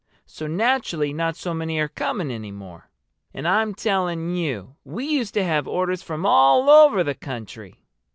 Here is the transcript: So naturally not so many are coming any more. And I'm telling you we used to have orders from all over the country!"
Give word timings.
So 0.25 0.47
naturally 0.47 1.13
not 1.13 1.35
so 1.35 1.53
many 1.53 1.77
are 1.77 1.87
coming 1.87 2.31
any 2.31 2.49
more. 2.49 2.89
And 3.35 3.47
I'm 3.47 3.75
telling 3.75 4.35
you 4.35 4.75
we 4.83 5.05
used 5.05 5.35
to 5.35 5.43
have 5.43 5.67
orders 5.67 6.01
from 6.01 6.25
all 6.25 6.71
over 6.71 7.03
the 7.03 7.13
country!" 7.13 7.83